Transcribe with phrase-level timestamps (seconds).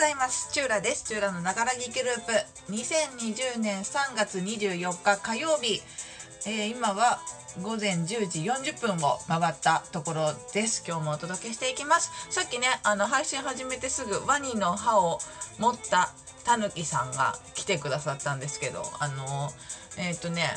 [0.00, 0.50] ございます。
[0.50, 1.04] チューラです。
[1.04, 2.32] チューラのながらぎグループ。
[2.72, 5.82] 2020年3月24日火曜日、
[6.46, 7.20] えー、今は
[7.60, 10.82] 午前10時40分を回ったところです。
[10.88, 12.10] 今日もお届けしていきます。
[12.30, 15.18] さっきねあの配信始めてすぐワニの歯を
[15.58, 16.08] 持った
[16.46, 19.50] たぬきさんが来てくださったんですけどあの
[19.98, 20.48] えっ、ー、とね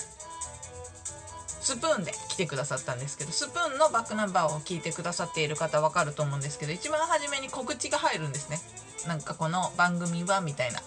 [1.48, 8.62] スプーンで来てくださったんですけどスプーンのバックナンバーを聞いてくださっている方わかると思うんですけど一番初めに告知が入るんですね。
[9.07, 10.80] なんかこの番組はみたいな。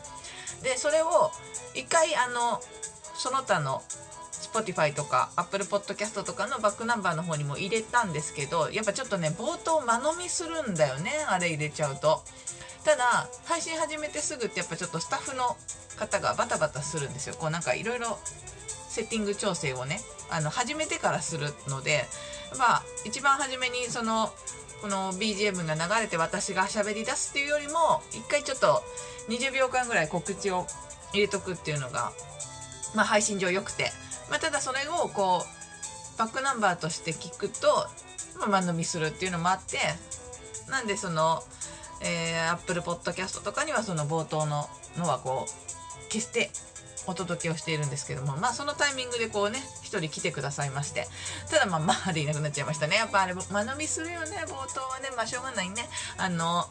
[0.62, 1.30] でそれを
[1.74, 2.60] 一回あの
[3.14, 3.82] その他の
[4.32, 12.22] Spotify とか Apple Podcast とかのバックナンバーの方にも入れたんですけどやっぱちょっとね冒頭間飲みするんだよねあれ入れちゃうと。
[12.84, 15.56] ただ配信始めてすぐってやっぱちょっとスタッフの
[15.96, 17.34] 方がバタバタするんですよ。
[17.36, 18.18] こうなんかいろいろ
[18.88, 22.04] セッティング調整をねあの始めてからするので
[22.58, 24.32] まあ一番初めにその
[24.80, 28.82] この BGM が流れて私が喋り出すっていうよりも一回ちょっと
[29.28, 30.66] 20秒間ぐらい告知を
[31.12, 32.12] 入れとくっていうのが、
[32.94, 33.90] まあ、配信上良くて、
[34.30, 37.68] まあ、ただそれをこうバックナンバーとして聞くと、
[38.38, 39.78] まあ、間飲みするっていうのもあって
[40.70, 41.42] なんでその、
[42.02, 46.50] えー、Apple Podcast とかにはその冒頭ののはこう消して
[47.06, 51.06] お届けをしているんですけどもまあそのタイミングでこうね一人来てくださいまして。
[51.50, 52.96] ただまあまあでいなくなっちゃいましたね。
[52.96, 55.10] やっぱあれ間延びするよね冒頭はね。
[55.16, 55.88] まあしょうがないね。
[56.18, 56.64] あの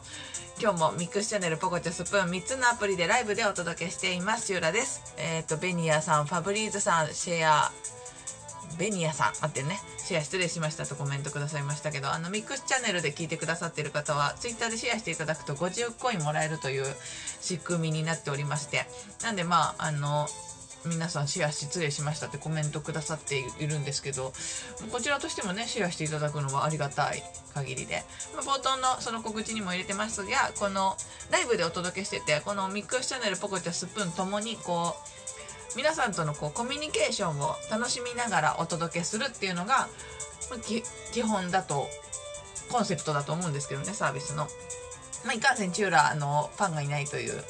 [0.60, 4.52] 今日もミックスチャンネルポコチャスプーン3つのアプリでライブでお届けしています。
[4.52, 5.14] ゆらです。
[5.16, 7.72] えっ、ー、とベニヤさんファブリーズさんシェア
[8.78, 9.80] ベニヤさんあってね。
[9.98, 16.84] シェア失礼しましたとコメントくださいましたけどあのミックスチャンネルで聞いてくださってる方はツイッターでシェアしていただくと50コインもらえるという
[17.40, 18.86] 仕組みになっておりまして。
[19.22, 20.28] なんでまああの
[20.86, 24.32] 皆さんシェア失礼しましたってコメントくださっているんですけど
[24.92, 27.22] こちらとしてもねシェアしていただくのはありがたい
[27.54, 28.02] 限りで、
[28.36, 30.96] ま、冒頭のその告知にも入れてますがこの
[31.30, 35.15] ライブでお届けしててこのミックスチャンネルポコチャスプーンともにこう
[35.76, 39.88] 皆さんとのこうコミュニケーションを楽しみながらお届けするっていうのが、
[41.12, 41.86] 基本だと
[42.70, 44.48] コンセプトだと思うんですけどねサービスの。
[45.24, 47.44] まあ、いかんせんチューラーのファンがいないという。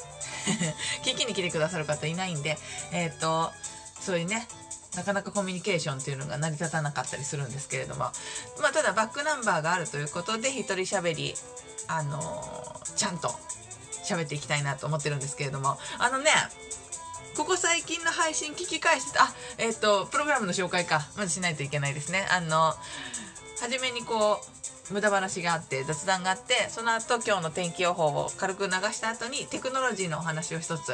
[1.03, 2.57] 聞きに来てくださる方いないんで、
[2.91, 3.51] えっ、ー、と、
[3.99, 4.47] そういうね、
[4.95, 8.11] なかなかコミュニケーションっていうのが成り立たなかったりするんですけれども、
[8.61, 11.35] まあ、ただバックナンバーがあるということで、一人喋り、
[11.87, 13.35] あのー、ちゃんと
[14.05, 16.31] 喋っていきたいなと思ってるんですけれども、あのね、
[17.37, 22.25] ここ最近の配信聞き返して、あ、えっ、ー、と、プログラムの紹介か、まずしないといけないですね。
[22.31, 22.73] あの、
[23.61, 24.41] 初めにこ
[24.89, 30.93] う、無駄話があって雑談があってその後今日の天気予報を軽く流した後にテクノロジーのお話を一つ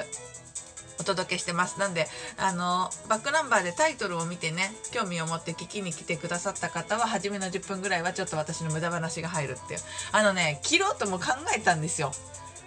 [0.99, 1.79] お届けしてます。
[1.79, 9.79] なんであのバックナンバーでタイトルを見てね興味を持って聞きに来てくださった方は初めの10分ぐらいはちょっと私の無駄話が入るっていう。
[10.11, 11.25] あのね切ろうとも考
[11.55, 12.11] えたんですよ。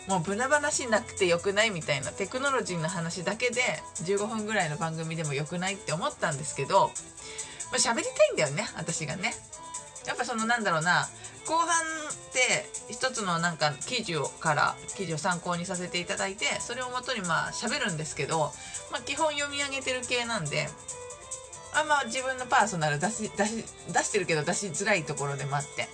[0.08, 3.60] もう無駄話なくてよくないみたいなテクノロジーの話だけで
[4.04, 6.90] 15分ぐらいの番組でもよくないって思ったんですけど、
[7.70, 9.34] まあ、喋りたいんだよね私がね。
[10.06, 11.08] やっぱそのなんだろうな
[11.46, 11.68] 後半っ
[12.32, 18.52] て一つのなんか記事をから記事を参考にさせていただいてそれをもとにまあ喋るんですけど、
[18.92, 20.68] まあ、基本読み上げてる系なんで
[21.74, 25.88] あんま自分のパーソナル出し出し出してるけど出しづらいところでもあって。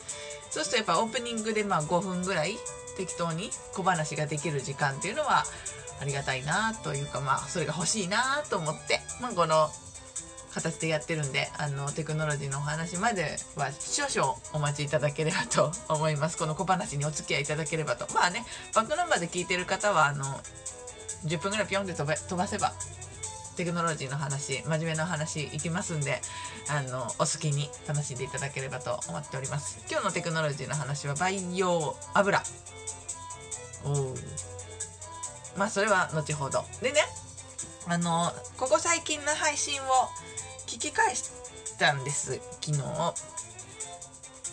[0.53, 2.59] そうするとやっぱオープニングでまあ5分ぐらい
[2.97, 5.45] 適当に小話ができる時間っていうのは
[6.01, 9.69] ありがたいなというかまあそれが欲しいなと思って、まあ、この
[10.53, 16.37] 形でやってるんであのテクノロジーのお話までは少々お待ちいただければと思います。
[16.37, 18.13] この小話にお付き合いいただければと。
[18.13, 18.45] まあね
[18.75, 20.25] バックナンバーで聞いてる方はあの
[21.25, 22.73] 10分ぐらいピョンって飛ば飛ばせば
[23.57, 26.21] テクノロジーの話真面目な話いきますんで
[26.69, 29.85] あのお好きに楽しんでいただければと思っております。
[29.91, 32.43] 今日のテクノロジーの話は培養油。
[33.85, 34.15] お
[35.59, 36.65] まあそれは後ほど。
[36.81, 37.01] でね
[37.89, 39.85] あのここ最近の配信を
[40.67, 41.31] 聞き返し
[41.79, 42.82] たんです昨日。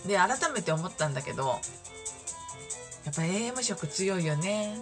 [0.07, 1.59] で改めて思ったんだけど
[3.05, 4.81] やっぱ AM 色強いよね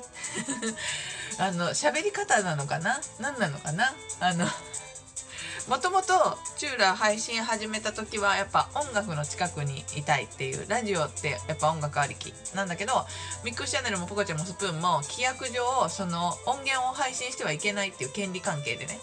[1.40, 3.00] あの喋り方なのかな？
[3.20, 3.94] 何なのかな？
[4.20, 4.46] あの
[5.68, 13.06] もともとチューラー配信始めた時はやっぱ音楽の近くにいたいっていうラジオってやっぱ音楽ありきなんだけど
[13.44, 19.00] ミックスチャンネルもポコちゃんもスプーンも規約上その音源を配信してはいけないっていう権利関係でね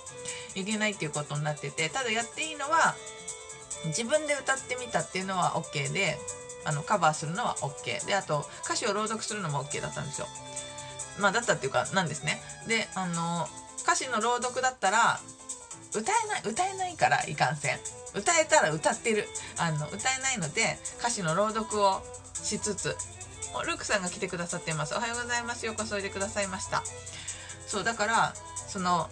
[0.55, 2.97] いけないっていうことになっててただやっていいのは
[3.87, 6.19] 自分で歌ってみたっていうのは OK で
[6.65, 10.27] あのカバーするのは OK であと歌詞を朗読するのも OK だったんですよ。
[11.19, 12.41] まあだったっていうかなんですね。
[12.67, 13.49] であの
[13.83, 15.21] 歌詞の朗読だったら
[15.95, 17.79] 歌えない歌えないからいかんせん。
[18.15, 19.29] 歌えたら歌ってる。
[19.59, 22.03] あの歌えないので歌詞の朗読を
[22.43, 22.97] しつつ
[23.67, 24.95] ルークさんが来てくださっています。
[24.95, 25.67] おはようございます。
[25.67, 26.83] ようこそおいでくださいました。
[27.67, 28.35] そうだから
[28.69, 29.09] その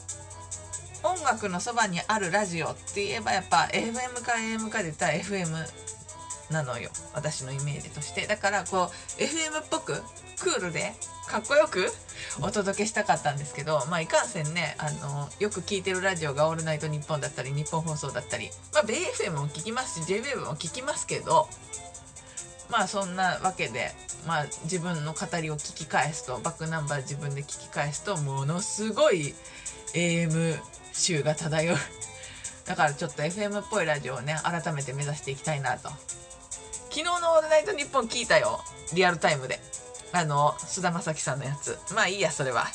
[1.05, 5.49] 音楽のそばにあるラジオって言えばやっぱ FM か AM かで言ったら FM
[6.53, 6.91] なのよ。
[7.15, 8.27] 私のイメージとして。
[8.27, 10.03] だからこう FM っぽく
[10.39, 10.93] クールで
[11.29, 11.91] かっこよく
[12.41, 18.51] お届けしたかったんですけどまあいかんせんねあのよく聞いてるラジオが「オールナイトニッポン」だったり日本放送だったり。
[18.73, 21.49] まあ BFM も聞きますし JWAVE も聞きますけど
[22.71, 23.93] まあそんなわけで、
[24.27, 29.35] まあ、自分の語りを聞き返すとバックナンバー自分で聞き返すとものすごい
[29.95, 30.59] AM
[30.93, 31.77] 臭が漂う。
[32.65, 35.91] だからちょっと FM っぽいラジオをね改めて目指していきたいなと。
[36.93, 38.63] 昨日の「オールナイトニッポン」聞いたよ。
[38.93, 39.59] リアルタイムで。
[40.13, 41.79] あの菅田将暉さんのやつ。
[41.95, 42.67] まあいいやそれは。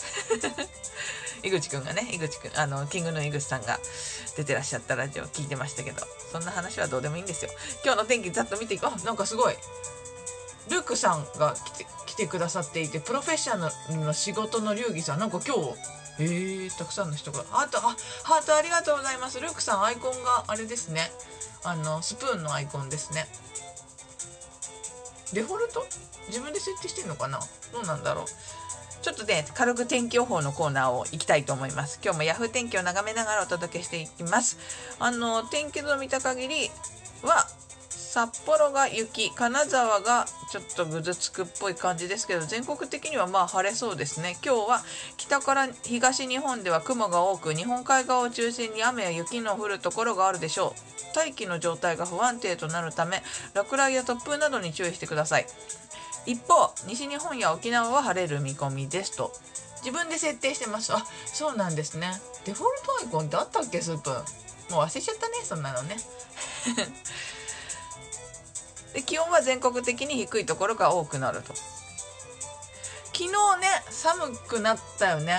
[1.44, 3.80] 井口くんがね井口くんあのキングの井口さんが
[4.36, 6.02] 出てらっしゃったラジオ聞いてましたけど。
[6.31, 7.52] そんな話はどうでもいいんですよ。
[7.84, 9.06] 今日の天気ざっと見ていこう。
[9.06, 9.58] なんかすごい。
[10.72, 15.20] ルークさんが来て来てくださっていてプロフェッショナルの仕事の流儀さん。
[15.20, 15.75] なんか今日
[16.20, 17.46] えー、たくさんの人が。
[17.52, 19.40] あとあハートありがとうございます。
[19.40, 21.12] ルークさんアイコンがあれですね。
[21.63, 23.28] あのスプーンのアイコンですね。
[25.33, 25.85] デフォルト？
[26.27, 27.39] 自分で設定してんのかな？
[27.74, 28.25] どうなんだろう？
[29.01, 32.00] ちょっとね、軽く天気予報のコーナーを行きたいと思います。
[32.03, 34.57] 今日も Yahoo 天気を眺めながらお届けしていきます。
[35.00, 36.71] あの、天気図を見た限り
[37.24, 37.47] は、
[37.89, 44.38] 札幌が雪、金沢がちょっとぐずつくっぽい感じですけど、全国的にはまあ晴れそうですね。
[44.44, 44.84] 今日は
[45.18, 51.16] 北から東日本では雲が多く、日本海側を中心に雨や雪の降るところがあるでしょう。
[51.16, 53.24] 大気の状態が不安定となるため、
[53.54, 55.48] 落雷や突風などに注意してください。
[56.28, 59.31] 一方西日本や沖縄は晴れる見込みですと
[59.78, 62.12] 自分で設定してますあそうなんですね
[62.45, 64.10] デフォルトアイコンってあったっけスープ
[64.69, 65.95] もう忘れちゃったねそんなのね
[68.98, 71.54] で気温は全国的に低いところが多くなると。
[73.14, 75.38] 昨日ね寒くなったよね。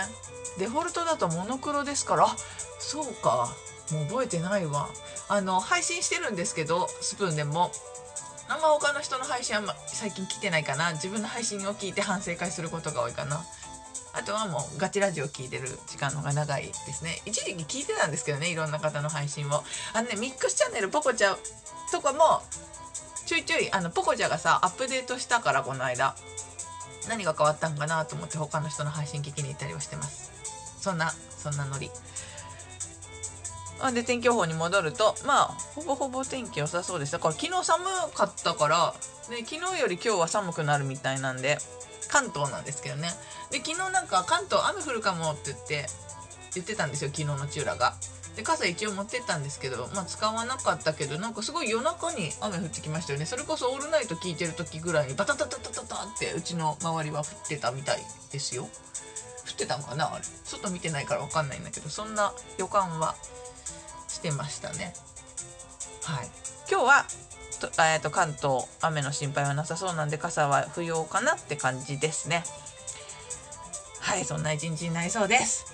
[0.60, 2.28] デフォルトだとモノクロですから。
[2.78, 3.52] そうか。
[3.90, 4.88] もう覚えてないわ。
[5.28, 7.72] あの配信してるんですけどスプーンでも。
[8.48, 10.92] あんま他の人の配信あんま最近来てないかな。
[10.92, 13.44] 自分の配信を聞いて反省会することが多いかな。
[14.12, 17.20] あとはもうガチラジオ聞いてる時間の方が長いですね。
[17.26, 19.64] 一時期聞いてたんですけどねいろんな方の配信を。
[19.94, 21.36] あのねミックスチャンネルポコチャ
[21.90, 22.40] とかも
[23.28, 26.14] ちょいちょいあのポコチャがさアップデートしたからこの間
[27.10, 30.32] 何が変わったんかなと思って他の人の配信聞きに行ったりはしてます。
[30.80, 31.90] そんなそんなノリ。
[33.92, 35.44] で天気予報に戻るとまあ
[35.74, 37.18] ほぼほぼ天気良さそうでした。
[37.18, 37.84] から昨日寒
[38.14, 38.94] かったから、
[39.28, 41.58] ね、昨日より今日は寒くなるみたいなんで
[42.08, 43.10] 関東なんですけどね。
[43.50, 45.86] で昨日なんか関東雨降るかもって言って
[46.54, 47.94] 言ってたんですよ昨日のチューラが。
[48.38, 57.98] で傘一応持ってったんですけど、まあ、使わなかったけどなんかすごい夜中に雨降ってきましたよねそれこそオールナイト聞いてる時ぐらいにバタタタタタタってうちの周りは降ってたみたい
[58.30, 58.66] ですよ降
[59.54, 63.16] ってたんかなあれ外見てないから分かんないんだけどそんな予感は
[64.06, 64.94] してましたね。
[66.04, 66.28] はい、
[66.70, 67.04] 今日は
[67.60, 72.44] と,、えーと、関東雨の心配はなさそうなんで傘は不要かなって感じですね。
[74.00, 75.66] はいそんな一日になりそうです。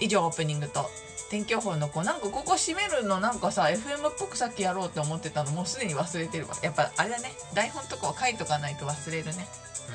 [0.00, 0.90] 以上オープニングと。
[1.30, 6.54] 天気予報の子なんかここ閉めるのなんかさ FM っぽくさっきやろうって思ってたのもうすでに忘れてるわ。
[6.62, 7.32] やっぱあれだね。
[7.52, 9.94] 台本とかは書いとかないと忘れるね、うん、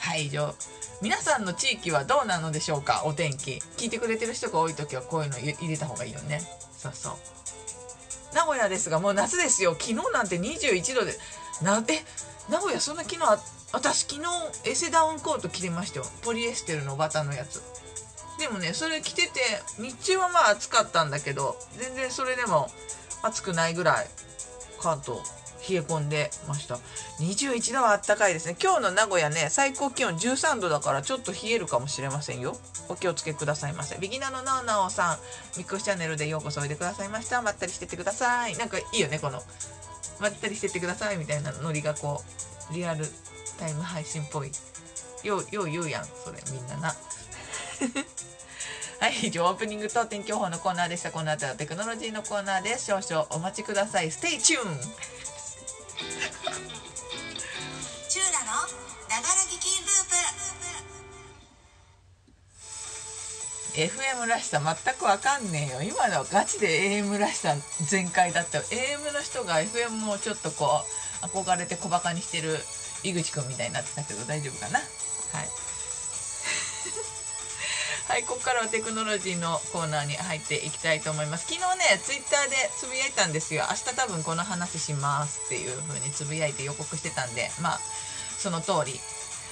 [0.00, 0.52] はい以上。
[1.00, 3.02] 皆さんの地域はどうなのでしょうか？
[3.04, 3.62] お天気。
[3.76, 6.42] 聞いてくれてる人が多い時はこういうの入れた方がいいよね。
[6.76, 7.14] そうそう。
[8.34, 9.76] 名古屋ですがもう夏ですよ。
[9.78, 11.14] 昨日なんて21度で。
[11.62, 12.04] なえ
[12.50, 13.20] 名古屋そんな昨日
[13.72, 14.22] 私昨日
[14.64, 16.06] エセダウンコート着てましたよ。
[16.22, 17.62] ポリエステルの綿のやつ
[18.38, 19.40] でもねそれ着てて
[19.78, 22.68] 日中はまあ暑かったんだけど全然それでも
[23.22, 24.06] 暑くないぐらい
[24.80, 25.20] 関東
[25.68, 26.78] 冷え込んでました。
[27.20, 28.56] 21度はあったかいですね。
[28.62, 32.56] 今日の名古屋ね最高気温13度だからちょっと冷えるかもしれませんよ。
[32.88, 33.96] お気をつけくださいませ。
[33.98, 35.18] ビギナーのなおなおさん
[35.58, 37.42] ミックスチャンネルでようこそおいでくださいました。
[37.42, 38.56] まったりしてってください。
[38.56, 39.42] なんかいいよねこの
[40.20, 42.22] まったりしてってくださいみたいなノリがこ
[42.70, 43.04] うリアル
[43.58, 44.52] タイム配信っぽい。
[45.24, 46.38] ようよう言うやんそれ。
[46.52, 46.94] みんなな。
[49.00, 51.12] はい、以上オープニングと天気予報のコーナーでした。
[51.12, 52.86] この後はテクノロジーのコーナーです。
[52.86, 54.10] 少々お待ちください。
[54.10, 54.80] Stay tune
[58.08, 58.46] チューラの
[59.08, 60.16] ながら聞きループ
[63.74, 67.54] FM らしさ全くわかんねえよ今のはガチで AM らしさ
[67.86, 70.82] 全開だったよ AM の人が FM をちょっとこ
[71.22, 72.58] う憧れて小バカにしてる
[73.04, 74.80] 井口くんみたいになってたけど大丈夫かな？
[74.80, 75.57] はい
[78.08, 81.46] はいここからはテクノロジーのコーナーに入っていきたいと思います。
[81.46, 83.64] 昨日ねツイッターでつぶやいたんですよ。
[83.68, 87.78] 明日多分この話しますっていう風につぶやいて予告してたんでまあ
[88.38, 88.98] その通り。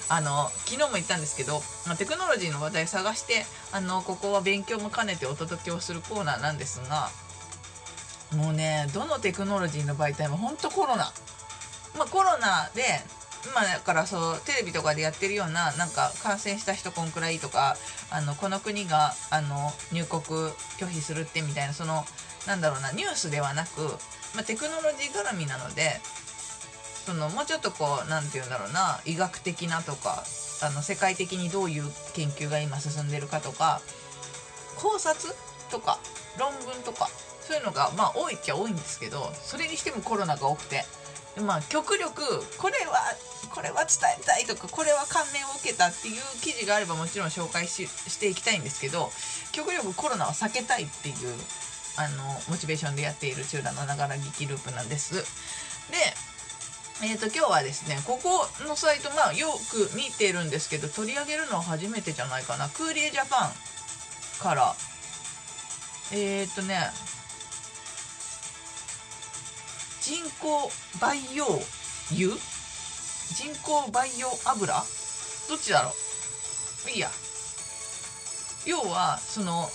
[0.08, 7.10] あの昨日も言ったんですけど、ま、テクノロジーの話題探してあのここは勉強も兼ねてお届けをするコーナーなんですが
[8.36, 11.12] もうねどのテクノロジーの媒体も本当コロナ、
[11.98, 12.82] まあ、コロナで
[13.54, 17.76] まあ、だからそうテレビとかでやってるようななんか感染した人こんくらいとか
[18.10, 20.22] あのこの国があの入国
[20.78, 22.04] 拒否するってみたいなその
[22.46, 23.80] なんだろうなニュースではなく、
[24.34, 26.00] まあ、テクノロジー絡みなので
[27.06, 30.24] そのもうちょっとこう何て言うんだろうな医学的なとか
[30.62, 33.80] あの世界的にどういう研究が今進んでるかとか
[34.76, 35.34] 考察
[35.70, 35.98] とか
[36.38, 37.08] 論文とか
[37.40, 40.84] そういうのがまあ多いっちゃ多いんですけどそれにしてもコロナが多くて。
[41.42, 42.22] まあ極力
[42.58, 43.14] これは
[43.50, 49.10] これは伝えたいとかこれは感銘を受けたっていう記事があればもちろん紹介ししていきたいんですけど
[49.52, 51.16] 極力コロナは避けたいっていう
[51.98, 55.14] あのモチベーションでやっているチューラのながら聞きループなんです。
[55.90, 55.96] で
[57.02, 63.52] えーと、今日はですねここのサイトまあよく見てるんですけど取り上げるのは初めてじゃないかなクーリエジャパン
[64.42, 64.74] から
[66.10, 66.78] えっ、ー、とね
[70.06, 70.70] 人工
[71.00, 71.44] 培養
[72.12, 72.30] 油？
[73.34, 74.72] 人工培養油？
[75.48, 75.90] どっちだろ
[76.86, 76.90] う？
[76.90, 77.10] いいや。
[78.66, 79.68] 要はその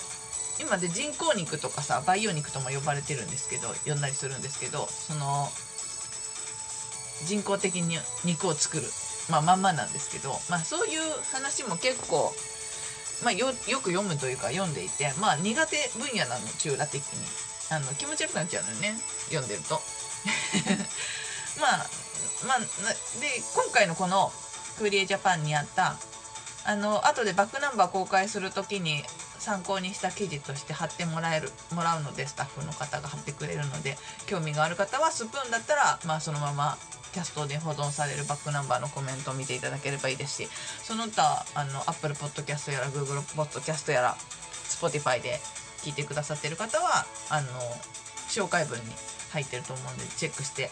[0.61, 5.50] 今で人工肉とかさ培養肉とも呼ばれてるんですけど呼んだりするんですけどその
[7.25, 8.83] 人工的に肉を作る、
[9.29, 11.01] まあ、まんまなんですけど、まあ、そういう
[11.33, 12.31] 話も結構、
[13.25, 17.19] まあ、よよく読むというか読んでいて、まあ、苦手分野なの中羅的に。
[17.73, 19.79] あの気持ち悪くなっちゃうのよね読んでると。
[21.60, 21.88] ま あ
[22.46, 22.68] まあ、で
[23.54, 24.32] 今回のこの
[24.78, 25.96] クリエジャパンにあった
[26.66, 29.04] あの後でバックナンバー公開する時に
[29.40, 33.98] 参考にした記事として貼ってもらえるもらうのでスタッフの方が貼ってくれるので
[34.28, 36.78] 興味がある方はスプーンだったら、まあ、そのまま
[37.13, 40.50] キャストで保存されるバックナンバーのコメントを見ていただければいいですし
[40.84, 44.16] その他あの Apple Podcast やら Google Podcast やら
[44.70, 45.40] Spotify で
[45.80, 47.48] 聞いてくださってる方はあの
[48.30, 48.86] 紹介文に
[49.31, 50.69] 入ってると思うんでチェックして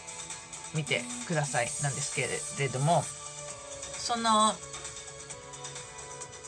[0.74, 1.68] みてください。
[1.82, 2.28] なんですけ
[2.62, 3.02] れども
[3.98, 4.54] その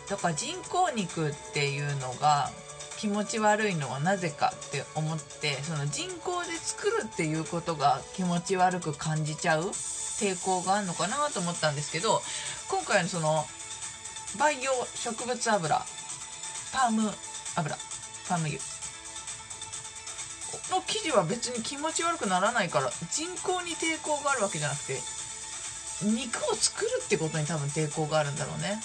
[0.08, 2.50] だから人工肉っていうのが
[2.98, 12.20] 気持ち悪いのはなぜかって思ってその人工で作るっていうことが気持ち悪く感じちゃう抵抗があるのかなと思ったんですけど
[12.70, 13.44] 今回のその
[14.38, 15.76] 培養植物油
[16.72, 17.10] パーム
[17.56, 17.76] 油
[18.28, 18.71] パーム油。
[20.72, 24.96] の生地は別に気持ち悪くならないから人工に抵抗があるわけじゃなくて
[26.02, 28.80] 肉を作るってことに多分抵抗があるんだろうね。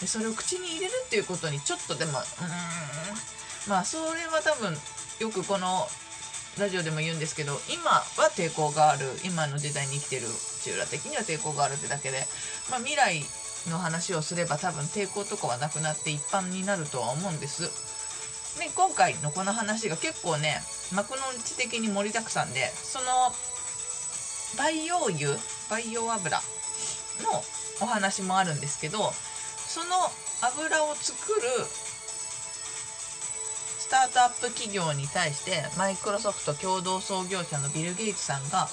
[0.00, 2.16] でそれを口に入れるっていうことにちょっとでもうん。
[3.68, 4.72] まあそれは多分
[5.20, 5.86] よくこの
[6.58, 8.02] ラジオでも言うんですけど今は
[8.34, 9.04] 抵抗がある。
[9.24, 10.22] 今の時代に生きてる
[10.64, 12.24] 中羅的には抵抗があるってだけで、
[12.70, 13.22] まあ、未来
[13.70, 17.91] の話をすれば多分抵抗とかはなくなって一般になるとは思うんです。
[18.58, 20.60] で今回のこの話が結構ね
[20.94, 23.06] 幕の内的に盛りだくさんでその
[24.58, 25.36] 培養油
[25.70, 26.38] 培養油
[27.22, 27.42] の
[27.80, 29.12] お話もあるんですけど
[29.72, 29.86] その
[30.42, 31.40] 油を作る
[33.78, 38.68] スタートアップ企業に対してマイクロソフト共同創業者のビル・ゲイツさんが、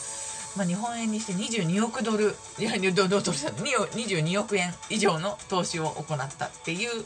[0.55, 7.05] まあ、日本円にして22億ドルいや22億円以上の投資を行ったっていう、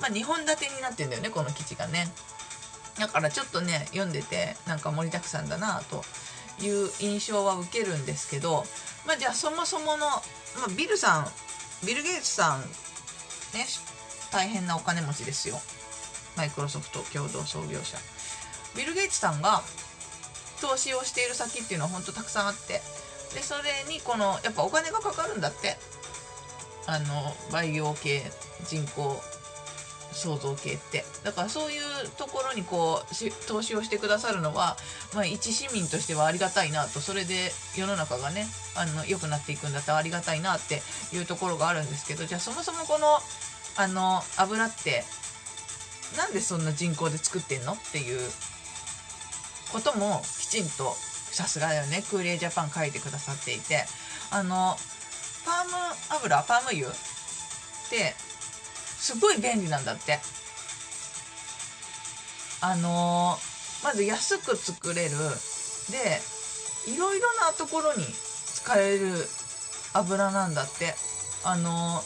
[0.00, 2.08] まあ、2本立てになってんだよねこの記事がね。
[2.98, 6.04] だからちょっとね読んでてなんか盛りだくさんだなと
[6.62, 8.64] いう印象は受けるんですけど、
[9.06, 10.16] まあ、じゃあそもそもの、ま
[10.66, 13.66] あ、ビルさんビル・ゲイツさんね
[14.30, 15.56] 大変なお金持ちですよ。
[16.36, 17.98] マイクロソフト共同創業者。
[18.76, 19.62] ビル・ゲイツさんが
[20.60, 22.82] 投資をしている先っていうのは本当たくさんあって
[23.34, 25.76] でそれにこのやっぱお金がかかるんだって。
[26.86, 28.22] あの培養系
[28.66, 29.20] 人工
[30.12, 31.04] 創造系って。
[31.24, 34.76] だからそういうところにこう投資をしてくださるのは、
[35.14, 37.00] まあ、一市民としてはありがたいなと。
[37.00, 43.18] それで世の中がねあの良くなっていくんだったらありがたいなっていうところがあるんですけどじゃあそもそもこの
[43.76, 45.04] あの油って
[46.16, 48.20] なんでそんな人口で作ってんのっていう
[49.72, 50.94] こともきちんと
[51.30, 52.02] さすがだよね。
[52.10, 53.84] クーリエジャパン書いてくださっていて。
[54.32, 54.76] あの
[55.44, 55.72] パーム
[56.22, 56.92] 油パーム油っ
[57.90, 58.14] て
[59.00, 60.18] すごい便利なんだって。
[62.60, 63.38] あの
[63.82, 65.10] まず安く作れる。
[65.90, 66.20] で
[66.92, 69.26] いろいろなところに使える
[69.94, 70.94] 油なんだって。
[71.42, 72.02] あの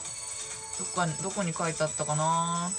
[0.78, 2.70] どこどこに書いてあったかな。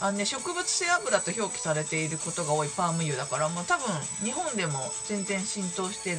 [0.00, 3.86] あね植物性油と表記されていることが多いパーム油だからもう多分
[4.24, 6.18] 日本でも全然浸透してる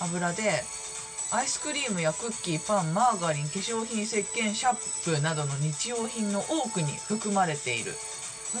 [0.00, 0.62] 油で
[1.32, 7.92] アイスクリームやクッキーパンマーガリン化粧品石鹸シャンプなどの日用品の多くに含まれている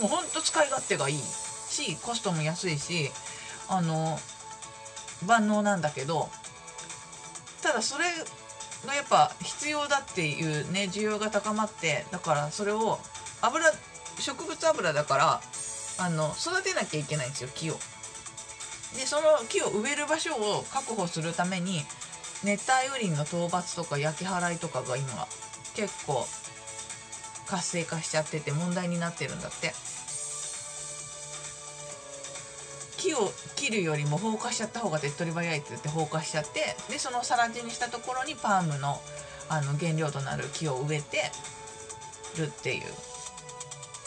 [0.00, 3.10] もうほんと使い勝手がいいしコストも安いし
[3.68, 4.18] あの
[5.26, 6.28] 万能なんだけど
[7.62, 8.04] ただそれ
[8.86, 12.98] がやっぱ必要だっていうね需要が高まってだからそれを
[13.42, 13.64] 油
[14.18, 15.40] 植物油だから
[15.98, 17.74] あの育てなきゃいけないんですよ木を。
[18.96, 21.82] でその木を植える場所を確保するために
[22.44, 25.26] 熱帯雨林の討伐とか焼き払いとかが今
[25.74, 26.26] 結構
[27.46, 29.72] 活性化しちゃってて問題になってるんだって。
[32.96, 39.00] 木を切るよりも放火しちゃった方が手っ取り早いって言って放火しちゃってでその更地にしたところにパームの
[39.48, 41.18] あの原料となる木を植えて
[42.36, 42.82] るっていう。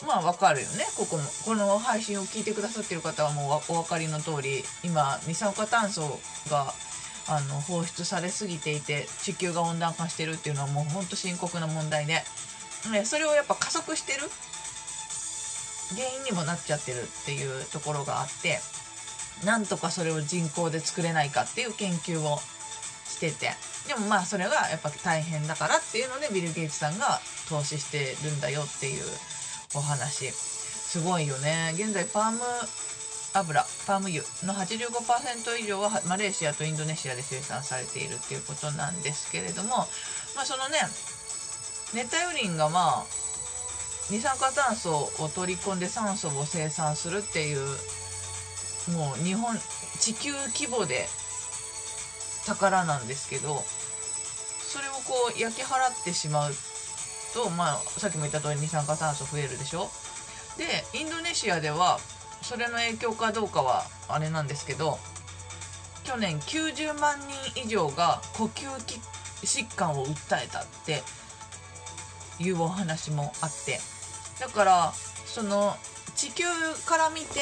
[0.05, 0.85] まあわかるよね。
[0.97, 6.19] ここもこの配信を聞いてくださってる方はもうお分かりの通り今二酸化炭素
[6.49, 6.73] が
[7.29, 12.23] あの放出されすぎていて地球が温暖化してるっていうのはもうほんと深刻な問題で、
[12.91, 14.21] ね、それをやっぱ加速してる。
[15.95, 18.59] 原因にもなっちゃってるっていうところがあって
[19.43, 22.37] なんとかそれを人工で作れないかっていう研究を
[23.05, 23.51] してて。
[23.87, 27.19] でもまあそれがやっぱ大変だからっていうのでビル・ゲイツさんが
[27.49, 29.03] 投資してるんだよっていう
[29.73, 30.31] お話。
[30.31, 31.71] すごいよね。
[31.73, 32.39] 現在パーム
[33.33, 39.87] 油パーム油の85%以上はマレーシアとインドネシアで生産されているっていうことなんですけれども
[40.35, 40.77] まあそのね
[41.93, 43.05] 熱帯雨林がまあ
[44.09, 47.59] 二酸化炭素を取り込んで酸素を生産するっていう
[48.93, 49.55] もう日本
[49.99, 51.07] 地球規模で
[52.45, 53.63] 宝なんですけど
[54.61, 56.53] それをこう焼き払ってしまう
[57.35, 59.89] と、まあ、さっきも言った通り二酸化炭素増えるでしょ？
[60.57, 61.99] でインドネシアでは
[62.49, 64.97] それの影響かどうかはあれなんですけど
[66.03, 67.19] 去年90万
[67.53, 68.99] 人以上が呼吸器
[69.43, 71.03] 疾患を訴えたって
[72.43, 73.79] いうお話もあって
[74.39, 74.91] だから
[75.27, 75.75] その
[76.15, 76.45] 地球
[76.87, 77.39] から見て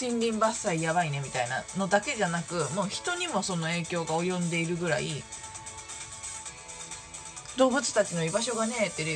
[0.00, 5.22] 森林伐採やばいねみたいなのだけじゃなくもう人にもその影響が及んでいるぐらい
[7.58, 9.10] 動物たちの居場所がねえってル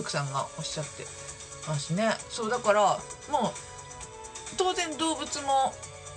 [0.00, 1.25] ークさんがおっしゃって
[1.66, 2.10] ますね。
[2.28, 2.82] そうだから
[3.30, 3.52] もう
[4.56, 5.74] 当然動物も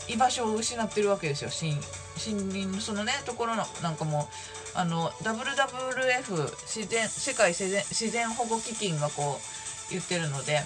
[0.08, 1.50] 居場所を失ってるわけですよ。
[1.52, 4.30] 森林のそのねところのなんかも
[4.76, 10.62] あの WWF 自然世界自然自然保護基金がこう言ってるので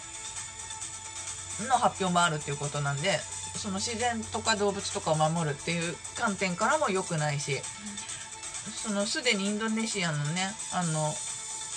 [1.69, 3.19] の発表もあるっていうことなんで
[3.55, 7.61] その自然とか動物とかを守るっていう観点からも良くないし、
[8.75, 11.13] そのすでにインドネシアのねあの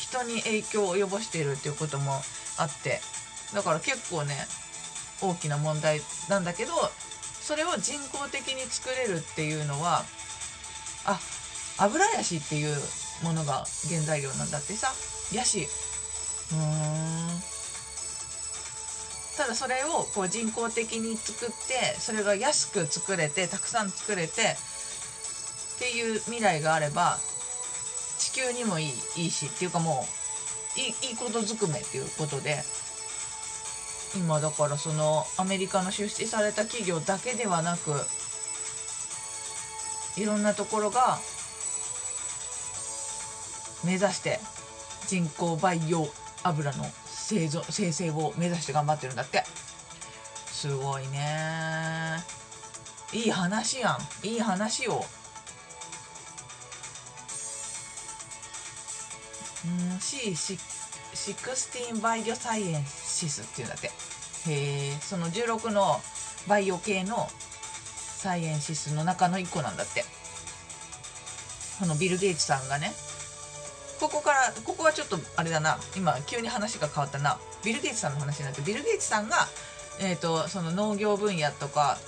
[0.01, 2.23] 人に影響を及ぼしているっていうことも
[2.59, 3.01] あって。
[3.55, 4.35] だから結構ね
[5.23, 6.73] 大きな問題なんだけど
[7.41, 10.05] それを人工的に作れるっていうのは
[11.05, 11.19] あ
[11.79, 12.77] 油ヤシっていう
[13.23, 14.93] ものが原材料なんだってさ。
[15.33, 15.63] ヤシう
[16.55, 17.47] ん。
[19.37, 24.57] ただそれをこう人工的に作ってそれが安く作れてたくさん作れて
[25.77, 27.19] っていう未来があれば
[28.19, 30.26] 地球にもいいいいしっていうかもう
[30.77, 32.63] いいことずくめっていうことで。
[34.15, 37.93] 今だからそのアメリカの出資された企業だけではなく
[40.17, 41.19] いろんなところが
[43.85, 44.41] 目指して
[45.07, 46.09] 人工培養
[46.43, 49.45] 油の製造生成を目指して頑張ってるんだって。
[50.47, 52.17] すごいね。
[53.13, 54.27] いい話やん。
[54.27, 55.05] いい話を。
[59.99, 63.89] C16 バイオサイエンシスっていうんだって。
[63.89, 63.91] へ
[64.49, 66.01] えその16の
[66.47, 67.29] バイオ系の
[68.17, 70.05] サイエンシスの中の1個なんだって。
[71.79, 72.93] このビル・ゲイツさんがね。
[74.01, 75.79] ここからここはちょっとあれだな。
[75.97, 77.39] 今急に話が変わったな。
[77.65, 79.47] ビル・ゲイツさんの話になってビル・ゲイツさんが、
[80.01, 81.99] えーと、その農業分野とか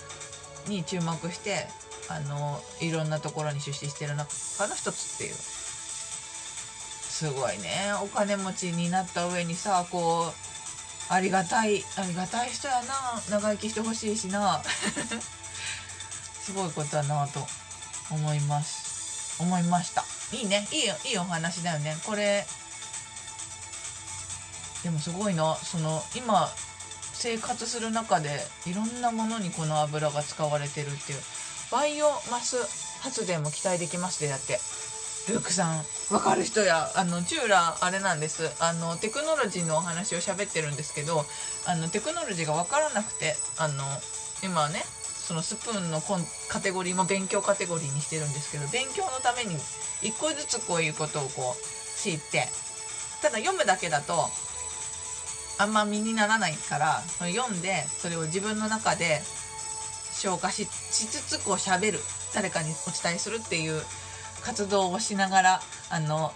[0.69, 1.67] に注目して
[2.09, 4.25] あのいろんなところに出資してる中
[4.67, 5.35] の一つっていう。
[7.19, 7.93] すごいね。
[8.01, 13.21] お金持ちになった上にさこうありがたいありがたい人やな。
[13.29, 14.63] 長生きしてほしいしな。
[16.41, 17.45] すごいことだなと
[18.13, 19.35] 思います。
[19.41, 20.05] 思いました。
[20.31, 20.69] いいね。
[20.71, 21.97] いいいいお話だよね。
[22.07, 22.47] これ
[24.85, 26.49] でもすごいなその今
[27.15, 31.23] 生活する中でいろんなものにこの油が使われてるっていう。
[31.73, 32.57] バイオマス
[33.01, 34.61] 発電も期待できますでだって。
[35.29, 36.91] ルークさんわかる人や。
[36.97, 38.51] あのチューラあれなんです。
[38.61, 41.25] あのテクノロジーのお話を喋ってるんですけど
[41.67, 43.85] あのテクノロジーが分からなくてあの
[44.43, 44.83] 今はね
[45.29, 49.55] そのスプーンのコンカテゴリーも勉強カテゴリーにしてるんですけど勉強のために
[50.01, 52.49] 一個ずつこういうことをこう知って
[53.21, 54.31] ただ読むだけだと
[55.59, 59.21] あんま身にならないから読んでそれを自分の中で
[60.13, 61.99] 消化ししつつこう喋る
[62.35, 63.83] 誰かにお伝えするっていう
[64.43, 66.33] 活動をしながらあの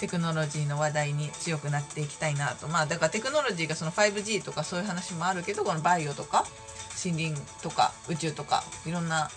[0.00, 2.68] テクノロジーの話題に強くなっていきたいなと。
[2.68, 6.44] まあだからテクノロジーがその 5G とかそういう話もあるけどこのバイオとか
[7.04, 9.30] 森林とか宇宙とかいろんな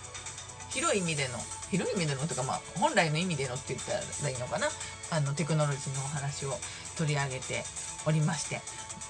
[0.70, 1.38] 広い意味での
[1.70, 4.68] 広い意味でのとかまあ本来の意味でのって言ったらいいのかな。
[5.14, 6.58] あのテクノロジーのお話を
[6.98, 7.64] 取り上げて
[8.06, 8.62] おりまして、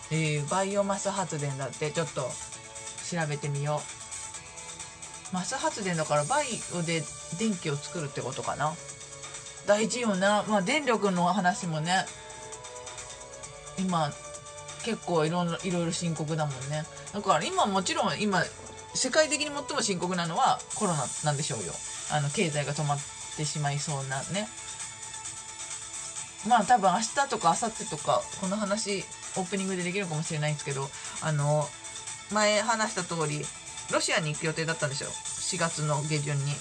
[0.10, 4.00] えー、バイオマス発電だってちょっと調べてみよう。
[5.32, 7.04] マス発電だからバイオで
[7.39, 8.74] 電気を作るってことかな。
[9.67, 12.06] 大事よなまあ電力の話もね
[13.78, 14.12] 今
[14.84, 16.84] 結構いろいろいろいろ深刻だもんね。
[17.13, 18.44] だから今もちろん今
[18.94, 21.74] 世界的に最も深刻なのはコロナなんでしょうよ。
[22.12, 22.98] あの経済が止まっ
[23.38, 24.50] てしまいそうなね。
[26.48, 29.06] まあ多分明日とか明後日とかこの話
[29.38, 30.89] オープニングでできるかもしれないんですけど
[31.22, 31.70] あの
[32.34, 33.46] 前話した通り
[33.91, 35.10] ロシアに行く予定だったんですよ。
[35.10, 36.54] 4月の下旬に。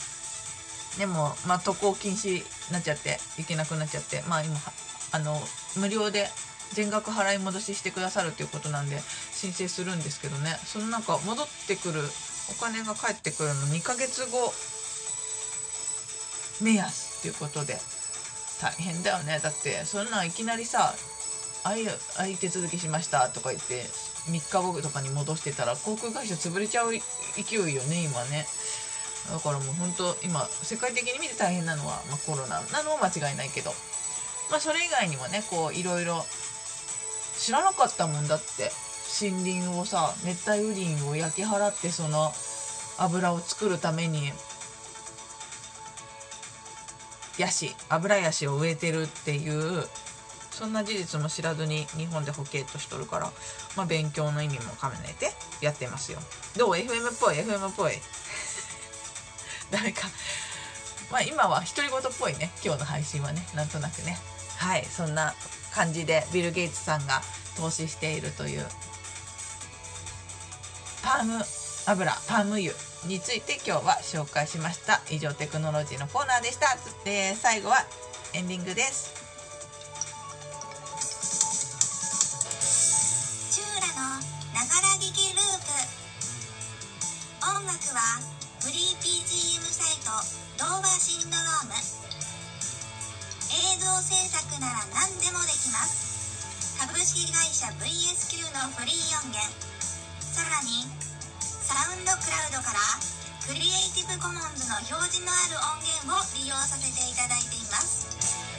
[0.98, 4.56] でもまあ渡航禁止になっちゃって行けなくなっちゃってまあ今
[5.12, 5.40] あの
[5.76, 6.26] 無料で
[6.72, 8.98] 全額払い戻ししてくださるということなんで
[9.32, 10.56] 申請するんですけどね。
[10.64, 12.00] そのなんか戻ってくる
[12.50, 14.52] お金が返ってくるの2ヶ月後。
[16.60, 17.78] 目安っていうことで。
[18.60, 19.40] 大変だよね。
[19.42, 20.94] だってそんなんいきなりさ
[21.64, 21.74] あ
[22.18, 23.84] あい手続きしましたとか言って
[24.28, 26.98] 3日後とかに戻してたら航空会社潰れちゃう勢
[27.70, 28.46] いよね今ね。
[29.32, 32.60] だからもう本当今世界的に見て大変なのは、まあ、コロナ。
[32.72, 33.70] なのは間違いないけど。
[34.50, 36.24] まあそれ以外にもねこういろいろ
[37.38, 38.70] 知らなかったもんだって。
[39.10, 42.32] 森林をさ熱帯雨林を焼き払ってその
[42.96, 44.32] 油を作るために
[47.38, 49.84] ヤシ油ヤシを植えてるっていう
[50.60, 53.32] そんな事実も知らずに日本で保険としとるから、
[53.78, 55.32] まあ、勉強の意味も兼ねて
[55.64, 56.18] やってますよ。
[56.54, 57.92] どう？FM っぽい？FM っぽい？
[59.72, 60.06] 誰か。
[61.10, 62.50] まあ今は独り言っぽいね。
[62.62, 63.42] 今日の配信はね。
[63.54, 64.18] なんとなくね。
[64.58, 64.86] はい。
[64.94, 65.34] そんな
[65.72, 67.22] 感じでビル・ゲイツさんが
[67.56, 68.66] 投資しているという
[71.02, 71.42] パーム
[71.86, 72.74] 油パーム油
[73.06, 75.00] について今日は紹介しました。
[75.08, 77.86] 以上テクノロジーのコーナーでした、で最後は
[78.34, 79.29] エンディングです。
[84.54, 85.70] ながら聞きループ
[87.54, 88.18] 音楽は
[88.58, 90.10] フリー BGM サイト
[90.58, 91.78] ドーバーシンドローム。
[93.50, 96.82] 映像制作なら何でもできます。
[96.82, 99.38] 株式会社 VSQ のフリー音源。
[100.18, 100.82] さらに
[101.62, 102.82] サウンドクラウドから
[103.46, 108.49] クリエイティブコモンズの表示のある音源を利用させていただいています。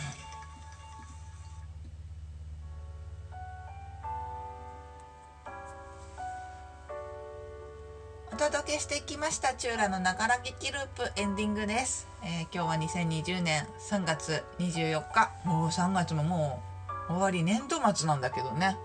[8.81, 15.29] してきましたチューラのながら劇ループエンディングです、えー、今日は2020年3月24日。
[15.45, 16.63] もう3月もも
[17.07, 18.77] う終わり年度末なんだけどね。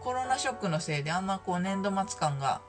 [0.00, 2.60] コロナショックのせいであんまこう年度末感が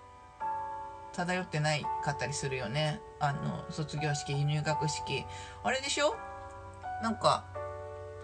[1.13, 3.01] 漂ってないかったりするよね。
[3.19, 5.25] あの卒業式入学式。
[5.63, 6.15] あれでしょ？
[7.01, 7.43] なんか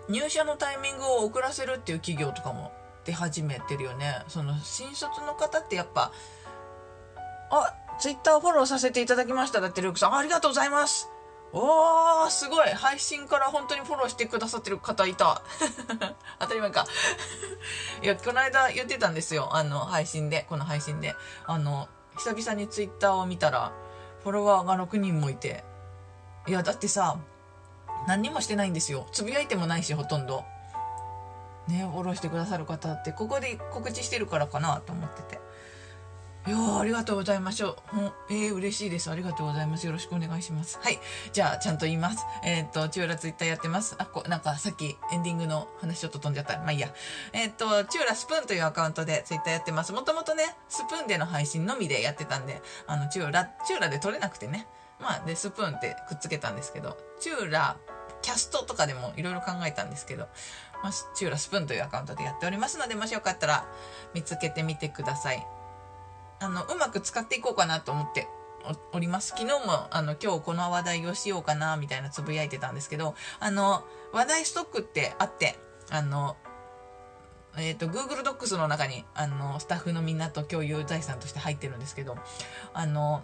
[0.10, 2.71] 入社のタイミングを遅らせるっていう企業とかも
[3.04, 4.21] 出始めてるよね。
[4.28, 6.12] その新卒の方ってやっぱ
[7.50, 11.10] あツイッターをフォローさせていただきましただってルークさんありがとうございます
[11.54, 15.42] おー、すごい配信から本当にフォローしてくださってる方いた。
[16.40, 16.86] 当たり前か。
[18.04, 19.50] いや、この間言ってたんですよ。
[19.56, 21.16] あの、配信で、この配信で。
[21.46, 23.72] あの、久々にツイッターを見たら、
[24.24, 25.64] フォロワーが6人もいて。
[26.48, 27.18] いや、だってさ、
[28.08, 29.08] 何にもしてないんですよ。
[29.14, 30.44] つぶやいてもないし、ほとんど。
[31.68, 35.47] ね、フォローしてくださる方って、ここで告知してるからかなと思ってて。
[36.48, 37.76] いやありがとうございましょう。
[38.30, 39.12] えー、嬉しいです。
[39.12, 39.86] ありがとうございます。
[39.86, 40.80] よろしくお願いします。
[40.82, 40.98] はい。
[41.34, 42.26] じゃあ、ちゃんと言います。
[42.42, 43.96] えっ、ー、と、チューラツイッターやってます。
[43.98, 46.58] あ、こ、なんかさっきエンディングの話ちょっと飛んじゃった。
[46.60, 46.88] まあいいや。
[47.34, 49.92] えっ、と、チューラスプーンというアカウントでツイッターやってます。
[49.92, 54.68] もともとね、スプーンでの配信のみでやってたんで、あの、チューラ、チューラで撮れなくてね。
[55.02, 57.76] まあ、で、スプーンってくっつけたんですけど、チューラ、
[58.22, 60.30] キャストとかでもいろいろ考えたんですけど、
[60.82, 63.66] まあ、チューラスプーンというアカウントでやっておりますので、もしよかったら
[64.14, 65.46] 見つけてみてください。
[66.39, 68.28] あの、うまく使っていこうかなと思って
[68.91, 69.30] おります。
[69.30, 75.58] 昨日もあの今日この話題をしようかなみたいなつぶやいてたんですけどあの話題ストックってあって
[75.89, 76.36] あの
[77.60, 82.15] えーと、Google Docs の中にあのスタッフのみんなと共有財産として入ってるんですけど
[82.73, 83.23] あの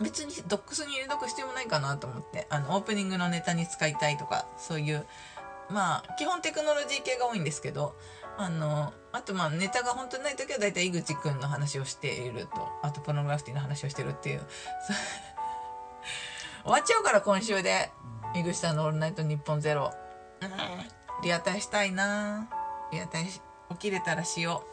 [0.00, 5.04] 別に Docs に入れとく必要もないかなと思ってあのオープニングのネタに使いたいとかそういう
[5.70, 7.96] まあ基本テクノロジー系が多いんですけど
[8.40, 12.68] あのあとまあネタが本当にない時は大体井口くんの話をしていると。
[12.82, 14.46] あとポノグラフィティの話をしてるっていう。
[16.62, 17.90] 終わっちゃうから今週で
[18.34, 19.92] 井口さんの「オールナイトニッポンゼロ。
[20.40, 20.50] うん。
[21.22, 22.48] リアタイしたいな。
[22.92, 23.40] リアタイ起
[23.76, 24.68] きれたらしよう。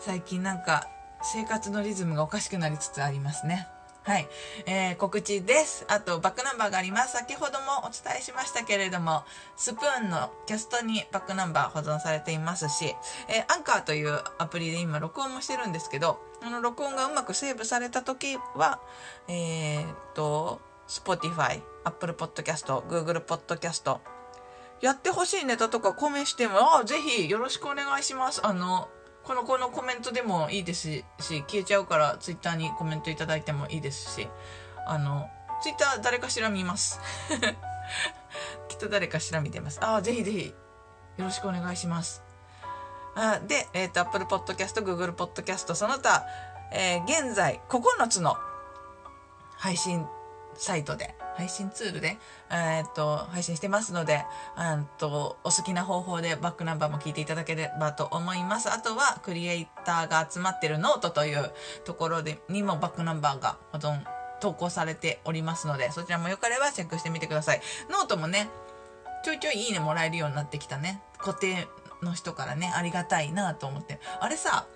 [0.00, 0.88] 最近なんか
[1.22, 3.66] 生活のリズムがおかしくなりつつありますね。
[4.08, 4.28] はい、
[4.64, 5.84] えー、告知です。
[5.86, 7.12] あと、バックナンバーがあります。
[7.12, 9.22] 先ほどもお伝えしましたけれども、
[9.54, 12.96] スプーンのキャストにバックナンバー保存されていますし、
[13.28, 18.80] えー、アンカーというアプリで今録音もしてるんですけど、あの録音がうまくセーブされた時は、
[19.28, 23.98] えー、っと、Spotify、Apple Podcast、Google Podcast、
[24.80, 28.40] やってほしいネタとかコメしても、あ、ぜひよろしくお願いします。
[28.42, 28.88] あの、
[29.28, 34.26] この子のコメントでもいいですし、消えちゃうからツイッターにコメントいただいてもいいですし、
[34.86, 35.28] あの、
[35.62, 36.98] ツイッター誰かしら見ます。
[38.68, 39.80] きっと誰かしら見てます。
[39.82, 40.54] ああ、ぜひぜひ、
[41.18, 42.22] よろしくお願いします。
[43.16, 46.24] あで、えっ、ー、と、Apple Podcast、Google Podcast、その他、
[46.72, 48.34] えー、現在、9つの
[49.58, 50.06] 配信
[50.58, 52.18] サイトで、配信ツールで、
[52.50, 54.24] えー、っと、配信してますので、
[54.56, 58.70] うんと、お好きな方法でバックナンバーも聞いていただければと思います。
[58.70, 61.52] あとは、クリエイターが集まってるノートという
[61.84, 64.02] ところで、にもバックナンバーが保存、
[64.40, 67.60] 投稿されておりますので、そちらもよければチェックしてみてください。
[67.90, 68.48] ノートもね、
[69.24, 71.02] ちょいちょいいいねもらえるようになってきたね。
[71.18, 71.68] 固定
[72.02, 74.00] の人からね、ありがたいなと思って。
[74.20, 74.66] あれさ、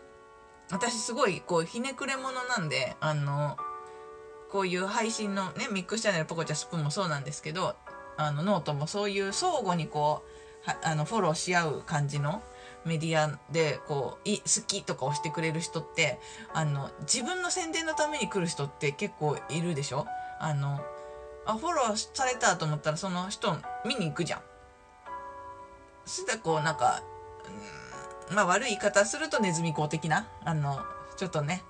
[0.71, 3.57] 私すごい、こう、ひねくれ者なんで、あの、
[4.53, 7.75] こういう配信のね、ミックスチャンネルポコチャスプーンもそうなんですけど、
[8.19, 10.23] あの、ノートもそういう相互にこ
[10.67, 12.43] う、あの、フォローし合う感じの
[12.85, 16.21] メディアで、こう、い、好きとか押してくれる人って、
[16.53, 20.07] あの、自分の宣伝のために来る人って結構いるでしょ？
[20.39, 20.85] あの、
[21.47, 24.41] あ、フォローされたと思ったらその人見に行くじゃん。
[26.05, 27.03] そしたらこう、なんか、
[28.29, 30.79] うん、まあ悪い言い方するとネズミ公的な、あの、
[31.17, 31.63] ちょっとね、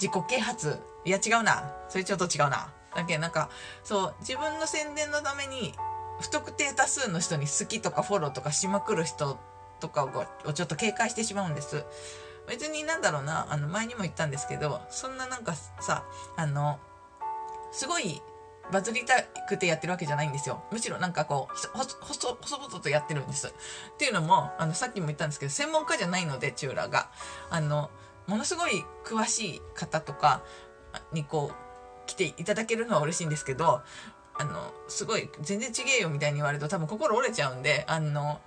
[0.00, 0.80] 自己啓発？
[1.04, 1.72] いや違うな。
[1.88, 2.72] それちょっと違うな。
[2.94, 3.50] だけどなんか、
[3.84, 5.74] そう、自分の宣伝のために、
[6.20, 9.38] 不特定多数の人に好きとかフォローとかしまくる人
[9.78, 10.04] とか
[10.44, 11.84] をちょっと警戒してしまうんです。
[12.48, 16.04] 別になんだろうな、あの前にも言ったんですけど、そんななんかさ、
[16.36, 16.80] あの、
[17.70, 18.20] すごい
[18.72, 20.62] バズりたくてやってるわけじゃないんですよ。
[20.72, 23.46] むしろなんかこう、ほ、ほそ、細々とやってるんです。
[23.46, 27.10] っていうのも、あの、さっきも言ったんですけど、専門家じゃないので、チューラーが。
[27.50, 27.90] あの、
[28.28, 30.42] ものすごい詳しい方とか
[31.12, 33.80] にこう来ていただけるのは嬉しいんですけど
[34.38, 38.40] あのすごい全然ちげえよみたいに言われると多分心折れちゃうんであの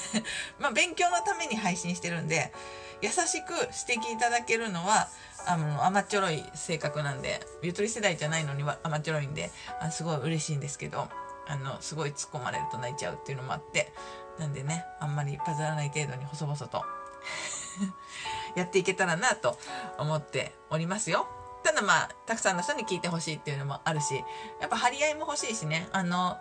[0.60, 2.52] まあ勉強のために配信してるんで
[3.00, 3.52] 優しく
[3.88, 5.08] 指摘いただけるのは
[5.46, 11.08] あの甘っちょろい性格なんでゆとり世代じゃないのには甘っちょろいんであすごい嬉しいんですけど
[11.48, 13.92] あのすごい突っ込まれると泣いちゃうっていうのもあって
[14.38, 16.84] なんでねあんまりバズらない程度に細々と。
[18.56, 19.58] やっていけたらなと
[19.98, 21.26] 思っておりますよ。
[21.62, 24.16] ただまあ、たくさんの人に聞いてほしいっていうのもあるし、
[24.60, 26.36] やっぱ張り合いも欲しいしね、あの、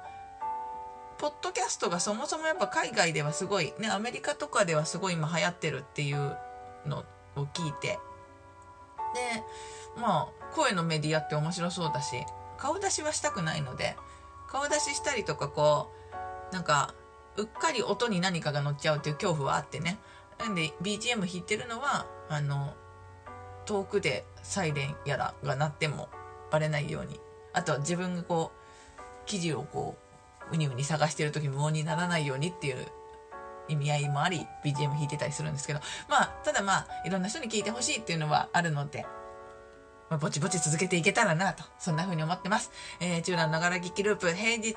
[1.20, 6.36] ポッドキャストがそもそもやっぱ海外ではすごい、ね、アメリカとかではすごい今流行ってるっていう
[6.88, 8.00] のを聞いて、
[9.14, 9.44] で、
[9.98, 12.26] まあ、声のメディアって面白そうだし、
[12.58, 13.96] 顔出しはしたくないので、
[14.48, 15.92] 顔出ししたりとかこ
[16.52, 16.94] う、なんか、
[17.38, 20.00] うっかり音に何かが乗っちゃうっていう恐怖はあってね。
[20.42, 22.74] なんで BGM 弾いてるのはあの
[23.66, 26.10] 遠くでサイレンやらが鳴っても
[26.52, 27.20] バレないように
[27.54, 29.96] あとは自分がこう記事をこ
[30.52, 32.86] うウニウニ探してる時無音にならないようにっていう
[33.70, 39.06] 意味合いもあり BGM 弾いてたりするんですけどまあただまあいろんな人に聞いてほしいっていうのはあるので
[40.12, 42.70] ま、ぼちぼち続けていけたらなと、そんな風に思ってます。
[43.00, 44.76] えー、中南ながら聞きループ、平日、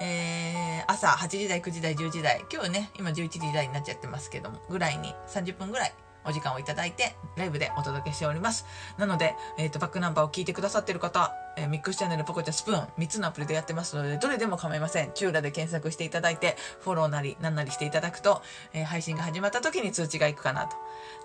[0.00, 8.66] えー、朝8時台、9時台、10時台、今日ね、今11時台になっちゃってますけども、ぐらいに30分ぐらいお時間をいただいて、ライブでお届けしております。
[8.98, 15.12] なので、えっ、ー、と、バックナンバーを聞いてくださってる方、えー、ミックスチャンネル、ポコチャスプーン、3つのアプリでやってますので、どれでも構いません。
[15.14, 20.76] チューラで検索していただいて、フォローなり、なんなりしていただくと、えー、配信が始まった時に通知がいくかなと。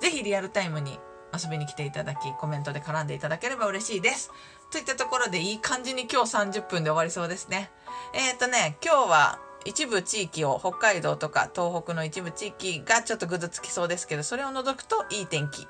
[0.02, 1.00] ぜひリアルタイムに
[1.34, 4.32] 遊びに来ていただき、コメントで絡んでいただければ嬉しいです。
[4.74, 7.70] といったところでいい感じに今日30分で終わりそうですね。
[8.16, 15.68] えっ、ー、とね、今日は一部地域を、北海道とか東北の一部地域がちょっとぐずつきそうですけど、それを除くといい天気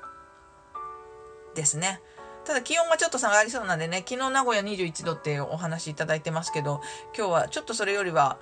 [1.54, 2.00] ですね。
[2.46, 6.82] ただ気温がちょっと下がりそうなんでね昨日名古屋21度ってお話いただいてますけど
[7.16, 8.36] 今日はちょっとそれよりは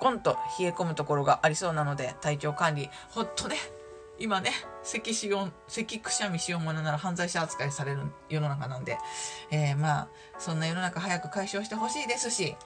[0.00, 3.56] ゴンと冷え込むところがありそうなので体調管理ほっとね
[4.18, 4.50] 今ね
[4.82, 8.98] 咳しよう咳くしゃみしようものなら犯罪者扱いされる世の中なんで、
[9.50, 12.56] えー、まあそんな世の中早く解消してほしいですし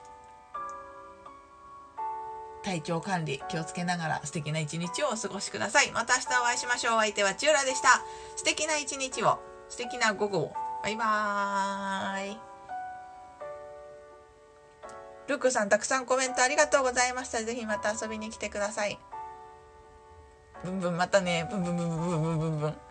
[2.63, 5.91] 体調管理気をつけながら素敵な一日をお過ごしください。
[5.91, 6.93] また明日お会いしましょう。
[6.95, 8.03] お相手はチューラでした。
[8.35, 10.53] 素敵な一日を、素敵な午後を。
[10.83, 12.37] バイバーイ。
[15.27, 17.43] ルックさんたくさんコメントありがとうございました。
[17.43, 18.99] ぜひまた遊びに来てください。
[20.63, 21.47] ブンブンまたね。
[21.49, 22.90] ブンブンブンブンブンブンブン。